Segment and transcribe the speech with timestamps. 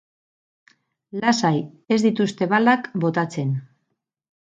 [1.19, 1.53] Lasai,
[1.97, 3.57] ez dituzte balak botatzen.